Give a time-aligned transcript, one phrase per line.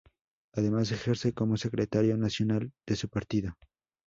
[0.55, 3.55] Además, ejerce como Secretario Nacional de su partido.